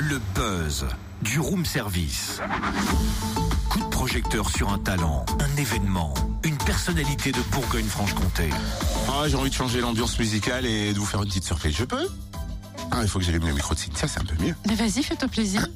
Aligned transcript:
Le 0.00 0.20
buzz 0.32 0.86
du 1.22 1.40
room 1.40 1.64
service. 1.64 2.40
Coup 3.68 3.80
de 3.80 3.84
projecteur 3.86 4.48
sur 4.48 4.72
un 4.72 4.78
talent, 4.78 5.26
un 5.40 5.56
événement, 5.56 6.14
une 6.44 6.56
personnalité 6.56 7.32
de 7.32 7.40
Bourgogne-Franche-Comté. 7.50 8.50
Ah, 9.08 9.24
j'ai 9.26 9.34
envie 9.34 9.50
de 9.50 9.54
changer 9.54 9.80
l'ambiance 9.80 10.16
musicale 10.16 10.66
et 10.66 10.92
de 10.92 10.98
vous 11.00 11.04
faire 11.04 11.20
une 11.20 11.28
petite 11.28 11.42
surprise. 11.42 11.74
Je 11.76 11.82
peux? 11.82 12.06
Ah, 12.92 13.00
il 13.02 13.08
faut 13.08 13.18
que 13.18 13.24
j'allume 13.24 13.48
le 13.48 13.54
micro 13.54 13.74
de 13.74 13.80
Cynthia, 13.80 14.06
c'est 14.06 14.20
un 14.20 14.24
peu 14.24 14.40
mieux. 14.40 14.54
Mais 14.68 14.76
vas-y, 14.76 15.02
fais-toi 15.02 15.26
plaisir. 15.26 15.66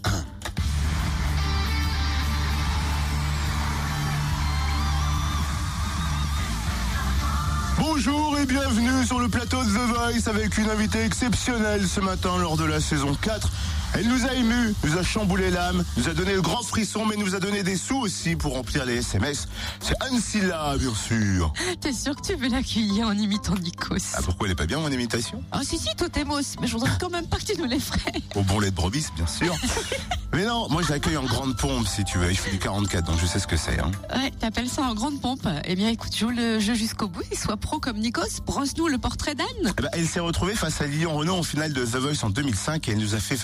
Bonjour 7.80 8.38
et 8.38 8.46
bienvenue 8.46 9.04
sur 9.04 9.18
le 9.18 9.28
plateau 9.28 9.64
de 9.64 9.68
The 9.68 9.88
Voice 9.88 10.28
avec 10.30 10.56
une 10.58 10.70
invitée 10.70 11.04
exceptionnelle 11.04 11.88
ce 11.88 11.98
matin 11.98 12.38
lors 12.38 12.56
de 12.56 12.64
la 12.64 12.80
saison 12.80 13.14
4. 13.14 13.50
Elle 13.94 14.08
nous 14.08 14.24
a 14.24 14.32
émus, 14.32 14.74
nous 14.84 14.96
a 14.96 15.02
chamboulé 15.02 15.50
l'âme, 15.50 15.84
nous 15.98 16.08
a 16.08 16.14
donné 16.14 16.32
le 16.32 16.40
grand 16.40 16.62
frisson, 16.62 17.04
mais 17.04 17.16
nous 17.16 17.34
a 17.34 17.40
donné 17.40 17.62
des 17.62 17.76
sous 17.76 17.98
aussi 17.98 18.36
pour 18.36 18.54
remplir 18.54 18.86
les 18.86 18.96
SMS. 18.96 19.48
C'est 19.80 19.94
Anne 20.02 20.18
Silla, 20.18 20.76
bien 20.78 20.94
sûr. 20.94 21.52
T'es 21.80 21.92
sûr 21.92 22.16
que 22.16 22.26
tu 22.26 22.34
veux 22.34 22.48
l'accueillir 22.48 23.08
en 23.08 23.12
imitant 23.12 23.54
Nikos? 23.54 24.14
Ah, 24.14 24.20
pourquoi 24.24 24.46
elle 24.46 24.52
est 24.52 24.56
pas 24.56 24.64
bien 24.64 24.78
mon 24.78 24.90
imitation? 24.90 25.42
Ah 25.52 25.60
si 25.62 25.78
si, 25.78 25.94
Totémos, 25.94 26.56
mais 26.60 26.66
je 26.66 26.72
voudrais 26.72 26.90
quand 26.98 27.10
même 27.10 27.26
pas 27.26 27.36
que 27.36 27.44
tu 27.44 27.58
nous 27.58 27.66
les 27.66 27.80
ferais. 27.80 28.14
Au 28.34 28.42
bon 28.42 28.60
lait 28.60 28.70
de 28.70 28.76
brebis, 28.76 29.06
bien 29.14 29.26
sûr. 29.26 29.54
mais 30.32 30.46
non, 30.46 30.68
moi 30.70 30.80
je 30.82 30.88
l'accueille 30.88 31.18
en 31.18 31.24
grande 31.24 31.58
pompe 31.58 31.86
si 31.86 32.02
tu 32.04 32.16
veux. 32.16 32.30
Je 32.30 32.40
fais 32.40 32.50
du 32.50 32.58
44, 32.58 33.04
donc 33.04 33.20
je 33.20 33.26
sais 33.26 33.38
ce 33.38 33.46
que 33.46 33.58
c'est. 33.58 33.78
Hein. 33.78 33.90
Ouais, 34.14 34.30
t'appelles 34.30 34.70
ça 34.70 34.82
en 34.82 34.94
grande 34.94 35.20
pompe. 35.20 35.46
Eh 35.64 35.74
bien 35.74 35.90
écoute, 35.90 36.16
joue 36.16 36.30
le 36.30 36.60
jeu 36.60 36.74
jusqu'au 36.74 37.08
bout 37.08 37.24
et 37.30 37.36
sois 37.36 37.58
pro 37.58 37.78
comme 37.78 37.98
Nikos. 37.98 38.40
Brosse-nous 38.46 38.88
le 38.88 38.96
portrait 38.96 39.34
d'Anne. 39.34 39.74
Eh 39.78 39.82
ben, 39.82 39.88
elle 39.92 40.06
s'est 40.06 40.20
retrouvée 40.20 40.54
face 40.54 40.80
à 40.80 40.86
Lilian 40.86 41.12
Renault 41.12 41.36
en 41.36 41.42
finale 41.42 41.74
de 41.74 41.84
The 41.84 41.96
Voice 41.96 42.24
en 42.24 42.30
2005 42.30 42.88
et 42.88 42.92
elle 42.92 42.98
nous 42.98 43.14
a 43.14 43.18
fait 43.18 43.36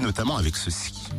notamment 0.00 0.36
avec 0.36 0.56
ceci.« 0.56 0.92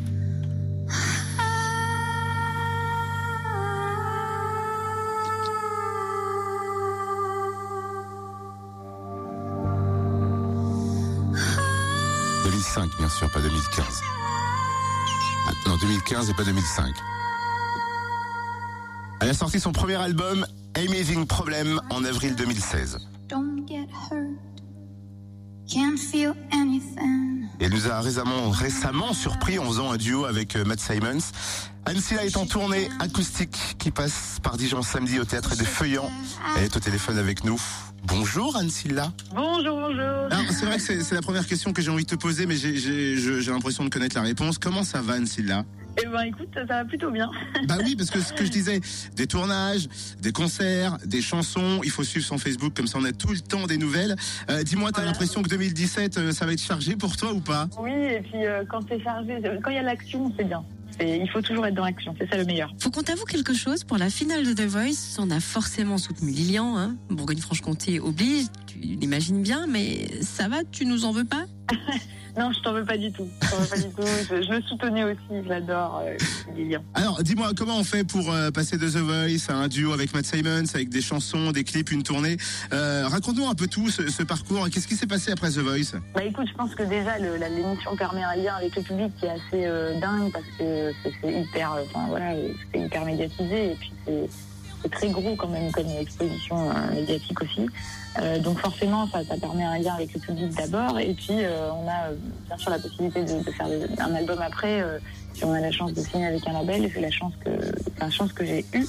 2005, 12.44 12.90
bien 12.98 13.10
sûr, 13.10 13.30
pas 13.32 13.40
2015. 13.40 14.02
Ah, 15.48 15.52
non, 15.68 15.78
2015 15.78 16.30
et 16.30 16.34
pas 16.34 16.44
2005. 16.44 16.94
Elle 19.22 19.30
a 19.30 19.34
sorti 19.34 19.60
son 19.60 19.72
premier 19.72 19.96
album, 19.96 20.46
Amazing 20.76 21.26
Problem, 21.28 21.82
en 21.90 22.04
avril 22.04 22.36
2016. 22.36 22.98
Don't 23.30 23.66
get 23.68 23.88
hurt. 24.12 24.23
Can't 25.74 25.98
feel 25.98 26.34
anything. 26.52 27.48
Et 27.60 27.66
elle 27.66 27.72
nous 27.72 27.88
a 27.88 28.00
récemment, 28.02 28.50
récemment 28.50 29.14
surpris 29.14 29.58
en 29.58 29.66
faisant 29.66 29.92
un 29.92 29.98
duo 29.98 30.26
avec 30.26 30.56
euh, 30.56 30.66
Matt 30.66 30.80
Simons. 30.80 31.20
Anne 31.86 32.00
Silla 32.00 32.26
est 32.26 32.38
en 32.38 32.46
tournée 32.46 32.90
acoustique 33.00 33.76
qui 33.80 33.90
passe 33.92 34.38
par 34.44 34.58
Dijon 34.58 34.82
samedi 34.84 35.20
au 35.20 35.26
théâtre 35.26 35.56
des 35.56 35.66
Feuillants. 35.66 36.12
Elle 36.58 36.66
est 36.66 36.78
au 36.78 36.80
téléphone 36.80 37.18
avec 37.18 37.44
nous. 37.44 37.60
Bonjour 38.06 38.56
Anne 38.56 38.70
Silla. 38.70 39.12
Bonjour, 39.34 39.80
bonjour. 39.80 40.30
C'est 40.52 40.66
vrai 40.66 40.78
que 40.78 41.04
c'est 41.04 41.16
la 41.16 41.22
première 41.22 41.48
question 41.48 41.74
que 41.74 41.82
j'ai 41.82 41.90
envie 41.90 42.04
de 42.04 42.10
te 42.10 42.16
poser, 42.16 42.46
mais 42.46 42.56
j'ai- 42.56 43.52
l'impression 43.52 43.84
de 43.84 43.90
connaître 43.90 44.16
la 44.16 44.22
réponse. 44.24 44.58
Comment 44.58 44.84
ça 44.84 45.02
va 45.02 45.14
Anne 45.14 45.26
Silla 45.28 45.64
Eh 46.02 46.08
ben 46.08 46.22
écoute, 46.24 46.50
ça 46.54 46.64
va 46.64 46.86
plutôt 46.86 47.12
bien. 47.12 47.30
Bah 47.68 47.78
oui, 47.84 47.96
parce 47.96 48.10
que 48.10 48.20
ce 48.20 48.34
que 48.34 48.44
je 48.46 48.52
disais, 48.52 48.82
des 49.16 49.28
tournages, 49.28 49.88
des 50.22 50.32
concerts, 50.32 50.98
des 51.06 51.22
chansons, 51.22 51.82
il 51.84 51.92
faut 51.92 52.04
suivre 52.04 52.26
son 52.26 52.38
Facebook, 52.38 52.74
comme 52.76 52.88
ça 52.88 52.98
on 53.00 53.06
a 53.06 53.12
tout 53.12 53.32
le 53.32 53.40
temps 53.40 53.68
des 53.68 53.78
nouvelles. 53.78 54.16
Euh, 54.50 54.64
Dis-moi, 54.64 54.92
t'as 54.92 55.02
Voilà. 55.02 55.12
l'impression 55.12 55.42
que 55.44 55.50
2017, 55.50 56.18
euh, 56.18 56.32
ça 56.32 56.46
va 56.46 56.54
être 56.54 56.62
chargé 56.62 56.96
pour 56.96 57.16
toi 57.16 57.32
ou 57.34 57.40
pas? 57.42 57.68
Oui, 57.80 57.92
et 57.92 58.22
puis 58.22 58.46
euh, 58.46 58.64
quand 58.70 58.80
c'est 58.90 59.02
chargé, 59.02 59.38
quand 59.64 59.70
il 59.70 59.76
y 59.76 59.80
a 59.80 59.84
l'action, 59.84 60.34
c'est 60.38 60.46
bien. 60.46 60.64
Il 61.00 61.28
faut 61.32 61.42
toujours 61.42 61.66
être 61.66 61.74
dans 61.74 61.86
l'action, 61.86 62.14
c'est 62.20 62.30
ça 62.30 62.38
le 62.38 62.46
meilleur. 62.46 62.72
Faut 62.80 62.92
qu'on 62.92 63.02
t'avoue 63.02 63.26
quelque 63.26 63.54
chose. 63.56 63.84
Pour 63.84 63.98
la 63.98 64.12
finale 64.12 64.46
de 64.46 64.54
The 64.54 64.68
Voice, 64.68 65.18
on 65.18 65.32
a 65.32 65.40
forcément 65.40 65.98
soutenu 65.98 66.32
Lilian. 66.32 66.78
Hein. 66.78 66.96
Bourgogne-Franche-Comté 67.10 68.00
oblige, 68.00 68.46
tu 68.68 68.78
l'imagines 68.78 69.42
bien, 69.42 69.66
mais 69.68 70.08
ça 70.22 70.48
va, 70.48 70.64
tu 70.72 70.86
nous 70.86 71.06
en 71.06 71.12
veux 71.12 71.26
pas? 71.26 71.46
Non, 72.36 72.52
je 72.52 72.60
t'en 72.64 72.74
veux 72.74 72.84
pas 72.84 72.98
du 72.98 73.12
tout. 73.12 73.28
Je 73.44 73.56
veux 73.56 73.68
pas 73.68 73.78
du 73.78 73.94
tout. 73.94 74.02
Je, 74.28 74.42
je 74.42 74.52
le 74.54 74.62
soutenais 74.64 75.04
aussi, 75.04 75.48
j'adore 75.48 76.02
euh, 76.04 76.18
Lilian. 76.56 76.84
Alors, 76.96 77.22
dis-moi, 77.22 77.52
comment 77.56 77.78
on 77.78 77.84
fait 77.84 78.04
pour 78.04 78.32
euh, 78.34 78.50
passer 78.50 78.76
de 78.80 78.90
The 78.90 78.98
Voice 78.98 79.50
à 79.54 79.54
un 79.56 79.68
duo 79.68 79.94
avec 79.94 80.16
Matt 80.16 80.26
Simons, 80.26 80.64
avec 80.74 80.90
des 80.90 81.02
chansons, 81.04 81.52
des 81.52 81.64
clips, 81.64 81.92
une 81.92 82.02
tournée? 82.02 82.38
Euh, 82.74 83.08
Raconte-nous 83.08 83.46
un 83.48 83.54
peu 83.54 83.68
tout 83.68 83.92
ce, 83.92 84.10
ce 84.10 84.24
parcours. 84.24 84.68
Qu'est-ce 84.72 84.88
qui 84.88 84.96
s'est 84.96 85.06
passé 85.06 85.32
après 85.32 85.52
The 85.52 85.60
Voice? 85.60 85.94
Bah 86.16 86.24
écoute, 86.24 86.48
je 86.50 86.56
pense 86.56 86.74
que 86.74 86.82
déjà 86.82 87.20
l'émission 87.20 87.96
permet 87.96 88.24
un 88.24 88.36
lien 88.36 88.56
avec 88.56 88.76
le 88.78 88.82
public 88.82 89.12
qui 89.20 89.28
est 89.28 89.30
assez 89.30 89.66
euh, 89.68 90.00
dingue 90.00 90.32
parce 90.32 90.46
que 90.58 90.92
c'est- 91.04 91.40
hyper, 91.40 91.74
euh, 91.74 91.84
enfin 91.94 92.08
voilà, 92.08 92.32
euh, 92.32 92.48
c'est 92.74 92.80
hyper 92.82 93.06
médiatisé 93.06 93.74
et 93.74 93.76
puis 93.80 93.92
c'est 94.08 94.28
c'est 94.84 94.92
très 94.92 95.10
gros 95.10 95.36
quand 95.36 95.48
même 95.48 95.72
comme 95.72 95.90
exposition 96.00 96.70
euh, 96.70 96.94
médiatique 96.94 97.42
aussi. 97.42 97.68
Euh, 98.20 98.40
donc 98.40 98.60
forcément, 98.60 99.08
ça, 99.08 99.22
permet 99.42 99.64
un 99.64 99.80
lien 99.80 99.96
avec 99.96 100.14
le 100.14 100.20
public 100.20 100.54
d'abord 100.54 101.00
et 101.00 101.14
puis 101.14 101.44
euh, 101.44 101.72
on 101.72 101.88
a 101.88 102.10
euh, 102.10 102.16
bien 102.48 102.58
sûr 102.58 102.70
la 102.70 102.78
possibilité 102.78 103.24
de, 103.24 103.52
faire 103.52 103.68
un 104.00 104.14
album 104.14 104.40
après. 104.42 104.84
si 105.34 105.44
on 105.46 105.54
a 105.54 105.60
la 105.60 105.72
chance 105.72 105.94
de 105.94 106.02
signer 106.02 106.28
avec 106.28 106.48
un 106.48 106.54
label, 106.54 106.90
c'est 106.94 107.02
la 107.02 107.10
chance 107.10 107.34
que, 107.44 107.50
la 108.00 108.10
chance 108.12 108.32
que 108.34 108.46
j'ai 108.46 108.66
eue. 108.74 108.86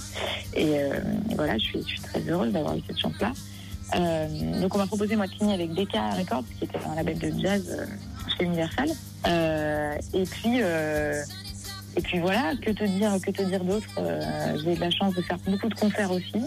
Et 0.55 0.77
voilà, 1.35 1.57
je 1.59 1.65
suis, 1.65 2.01
très 2.03 2.21
heureuse 2.29 2.53
d'avoir 2.53 2.77
eu 2.77 2.83
cette 2.87 2.99
chance-là. 2.99 3.33
Donc 4.61 4.75
on 4.75 4.79
m'a 4.79 4.87
proposé 4.87 5.17
moi 5.17 5.27
de 5.27 5.33
signer 5.33 5.55
avec 5.55 5.73
DK 5.73 5.95
Records, 6.19 6.45
qui 6.59 6.65
était 6.65 6.79
un 6.91 6.95
label 6.95 7.19
de 7.19 7.33
jazz 7.41 7.87
chez 8.37 8.45
Universal. 8.45 8.89
Et 10.13 10.25
puis 10.25 10.61
et 11.97 12.01
puis 12.01 12.19
voilà, 12.19 12.55
que 12.61 12.71
te 12.71 12.85
dire, 12.85 13.13
que 13.25 13.31
te 13.31 13.43
dire 13.43 13.63
d'autre 13.65 13.87
Euh, 13.99 14.57
J'ai 14.63 14.73
eu 14.73 14.77
de 14.77 14.81
la 14.81 14.91
chance 14.91 15.15
de 15.15 15.23
faire 15.23 15.39
beaucoup 15.47 15.69
de 15.69 15.75
concerts 15.75 16.11
aussi. 16.11 16.45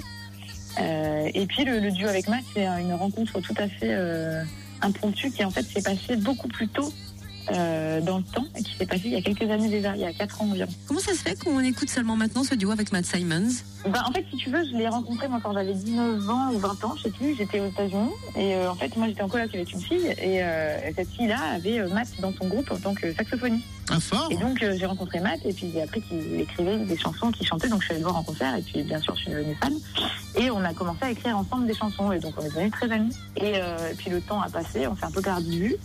Euh, 0.79 1.29
et 1.33 1.45
puis 1.47 1.63
le, 1.65 1.79
le 1.79 1.91
duo 1.91 2.07
avec 2.07 2.27
Matt, 2.27 2.43
c'est 2.53 2.65
une 2.65 2.93
rencontre 2.93 3.39
tout 3.41 3.53
à 3.57 3.67
fait 3.67 3.89
euh, 3.89 4.43
impromptue 4.81 5.31
qui 5.31 5.43
en 5.43 5.49
fait 5.49 5.63
s'est 5.63 5.81
passée 5.81 6.15
beaucoup 6.17 6.47
plus 6.47 6.67
tôt 6.67 6.93
dans 7.49 8.17
le 8.17 8.23
temps 8.33 8.43
et 8.57 8.61
qui 8.61 8.75
s'est 8.75 8.85
passée 8.85 9.03
il 9.05 9.13
y 9.13 9.15
a 9.15 9.21
quelques 9.21 9.49
années 9.49 9.69
déjà, 9.69 9.95
il 9.95 10.01
y 10.01 10.05
a 10.05 10.11
quatre 10.11 10.41
ans 10.41 10.49
environ. 10.49 10.69
Comment 10.85 10.99
ça 10.99 11.13
se 11.13 11.19
fait 11.19 11.41
qu'on 11.41 11.61
écoute 11.61 11.89
seulement 11.89 12.17
maintenant 12.17 12.43
ce 12.43 12.55
duo 12.55 12.71
avec 12.71 12.91
Matt 12.91 13.05
Simons? 13.05 13.63
Ben, 13.85 14.03
en 14.05 14.11
fait, 14.11 14.25
si 14.29 14.35
tu 14.35 14.49
veux, 14.49 14.65
je 14.65 14.75
l'ai 14.75 14.89
rencontré 14.89 15.29
moi 15.29 15.39
quand 15.41 15.53
j'avais 15.53 15.73
19 15.73 16.29
ans 16.29 16.51
ou 16.53 16.59
20 16.59 16.83
ans, 16.83 16.95
je 16.97 17.03
sais 17.03 17.09
plus, 17.11 17.37
j'étais 17.37 17.61
aux 17.61 17.69
États-Unis 17.69 18.11
et 18.37 18.57
en 18.67 18.75
fait, 18.75 18.93
moi 18.97 19.07
j'étais 19.07 19.21
en 19.21 19.29
coloc 19.29 19.47
avec 19.55 19.71
une 19.71 19.79
fille 19.79 20.07
et 20.21 20.41
cette 20.93 21.09
fille-là 21.11 21.39
avait 21.55 21.87
Matt 21.87 22.09
dans 22.19 22.33
son 22.33 22.49
groupe 22.49 22.69
en 22.69 22.77
tant 22.79 22.93
que 22.93 23.13
saxophoniste. 23.13 23.63
Fort 23.99 24.27
Et 24.29 24.35
donc 24.35 24.61
euh, 24.61 24.75
j'ai 24.77 24.85
rencontré 24.85 25.19
Matt 25.19 25.39
et 25.45 25.53
puis 25.53 25.71
j'ai 25.73 25.81
appris 25.81 26.01
qu'il 26.01 26.39
écrivait 26.39 26.77
des 26.77 26.97
chansons, 26.97 27.31
qu'il 27.31 27.47
chantait, 27.47 27.69
donc 27.69 27.81
je 27.81 27.85
suis 27.85 27.93
allée 27.93 28.01
le 28.01 28.07
voir 28.07 28.17
en 28.17 28.23
concert 28.23 28.55
et 28.55 28.61
puis 28.61 28.83
bien 28.83 28.99
sûr 28.99 29.15
je 29.15 29.21
suis 29.21 29.31
devenue 29.31 29.55
fan. 29.55 29.73
Et 30.35 30.51
on 30.51 30.63
a 30.63 30.73
commencé 30.73 30.99
à 31.03 31.11
écrire 31.11 31.37
ensemble 31.37 31.67
des 31.67 31.73
chansons 31.73 32.11
et 32.11 32.19
donc 32.19 32.33
on 32.37 32.41
est 32.41 32.49
devenus 32.49 32.71
très 32.71 32.91
amis. 32.91 33.15
Et, 33.37 33.53
euh, 33.55 33.91
et 33.91 33.95
puis 33.95 34.09
le 34.09 34.21
temps 34.21 34.41
a 34.41 34.49
passé, 34.49 34.87
on 34.87 34.95
s'est 34.95 35.05
un 35.05 35.11
peu 35.11 35.21
perdu 35.21 35.59
vue. 35.59 35.77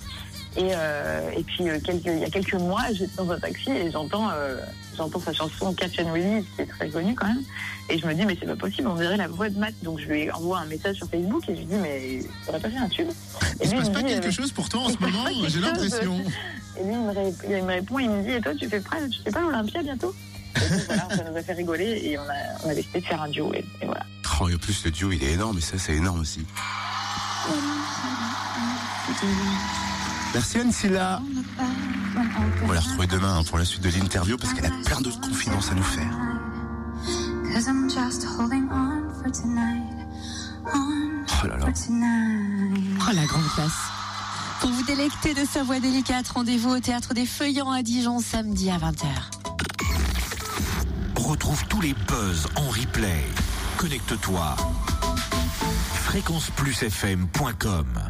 Et, 0.56 0.70
euh, 0.74 1.30
et 1.30 1.42
puis 1.42 1.68
euh, 1.68 1.78
quelques, 1.82 2.06
il 2.06 2.18
y 2.18 2.24
a 2.24 2.30
quelques 2.30 2.54
mois, 2.54 2.82
j'étais 2.92 3.16
dans 3.16 3.30
un 3.30 3.38
taxi 3.38 3.70
et 3.70 3.90
j'entends 3.90 4.28
euh, 4.30 4.56
j'entends 4.96 5.20
sa 5.20 5.32
chanson 5.32 5.72
Catch 5.74 5.98
and 6.00 6.12
Release 6.12 6.44
qui 6.56 6.62
est 6.62 6.66
très 6.66 6.88
connue 6.88 7.14
quand 7.14 7.26
même. 7.26 7.42
Et 7.88 7.98
je 7.98 8.06
me 8.06 8.14
dis 8.14 8.24
mais 8.24 8.36
c'est 8.38 8.46
pas 8.46 8.56
possible, 8.56 8.88
on 8.88 8.94
dirait 8.96 9.16
la 9.16 9.28
voix 9.28 9.48
de 9.48 9.58
Matt. 9.58 9.74
Donc 9.82 9.98
je 10.00 10.06
lui 10.06 10.30
envoie 10.30 10.60
un 10.60 10.66
message 10.66 10.96
sur 10.96 11.08
Facebook 11.08 11.42
et 11.48 11.54
je 11.54 11.60
lui 11.60 11.66
dis 11.66 11.76
mais 11.76 12.20
ça 12.44 12.50
aurait 12.50 12.60
pas 12.60 12.70
fait 12.70 12.76
un 12.78 12.88
tube? 12.88 13.08
Il 13.60 13.66
se 13.66 13.72
lui, 13.72 13.78
passe 13.78 13.88
me 13.88 13.94
pas 13.94 14.02
dit, 14.02 14.08
quelque 14.08 14.28
euh, 14.28 14.30
chose 14.30 14.52
pour 14.52 14.68
toi 14.68 14.80
en 14.82 14.88
il 14.88 14.88
ce 14.88 14.92
se 14.94 14.98
passe 14.98 15.10
moment 15.10 15.24
pas 15.24 15.48
J'ai 15.48 15.60
l'impression. 15.60 16.24
Et 16.78 16.84
lui, 16.84 16.92
il 16.92 16.98
me, 17.00 17.10
ré- 17.12 17.34
il 17.48 17.64
me 17.64 17.72
répond, 17.72 17.98
il 17.98 18.08
me 18.10 18.22
dit, 18.22 18.30
et 18.30 18.40
toi, 18.40 18.54
tu 18.54 18.66
fais 18.68 18.80
pas, 18.80 18.96
tu 19.10 19.20
fais 19.22 19.30
pas 19.30 19.40
l'Olympia 19.40 19.82
bientôt? 19.82 20.14
Et 20.56 20.60
donc, 20.60 20.80
voilà, 20.86 21.08
ça 21.10 21.30
nous 21.30 21.36
a 21.36 21.42
fait 21.42 21.52
rigoler 21.52 22.00
et 22.04 22.18
on 22.18 22.22
a, 22.22 22.64
on 22.64 22.70
a 22.70 22.74
décidé 22.74 23.00
de 23.00 23.06
faire 23.06 23.20
un 23.22 23.28
duo. 23.28 23.52
Et, 23.52 23.64
et 23.80 23.86
voilà. 23.86 24.06
Oh, 24.40 24.48
et 24.48 24.54
en 24.54 24.58
plus, 24.58 24.82
le 24.84 24.90
duo, 24.90 25.12
il 25.12 25.22
est 25.22 25.32
énorme, 25.32 25.58
et 25.58 25.60
ça, 25.60 25.78
c'est 25.78 25.94
énorme 25.94 26.20
aussi. 26.20 26.44
Merci 30.32 30.58
Anne 30.58 30.72
Silla. 30.72 31.20
On 32.62 32.66
va 32.66 32.74
la 32.74 32.80
retrouver 32.80 33.06
demain 33.06 33.38
hein, 33.38 33.44
pour 33.44 33.58
la 33.58 33.64
suite 33.64 33.82
de 33.82 33.90
l'interview 33.90 34.36
parce 34.36 34.52
qu'elle 34.54 34.66
a 34.66 34.70
plein 34.84 35.00
d'autres 35.00 35.20
confidences 35.20 35.70
à 35.70 35.74
nous 35.74 35.82
faire. 35.82 36.10
Cause 37.52 37.66
I'm 37.66 37.90
just 37.90 38.24
holding 38.24 38.68
on 38.70 39.12
for 39.22 39.30
tonight. 39.30 40.06
On 40.72 41.02
Oh 41.44 41.48
là 41.48 41.56
là. 41.56 41.66
Oh 41.66 43.10
la 43.14 43.26
grande 43.26 43.48
classe 43.54 43.72
Pour 44.60 44.70
vous 44.70 44.84
délecter 44.84 45.34
de 45.34 45.44
sa 45.44 45.64
voix 45.64 45.80
délicate, 45.80 46.28
rendez-vous 46.28 46.70
au 46.70 46.80
Théâtre 46.80 47.14
des 47.14 47.26
Feuillants 47.26 47.72
à 47.72 47.82
Dijon 47.82 48.20
samedi 48.20 48.70
à 48.70 48.78
20h. 48.78 49.08
Retrouve 51.16 51.64
tous 51.66 51.80
les 51.80 51.94
buzz 52.06 52.46
en 52.56 52.68
replay. 52.68 53.24
Connecte-toi. 53.76 54.54
fréquenceplusfm.com 55.94 58.02